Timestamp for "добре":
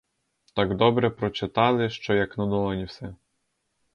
0.77-1.09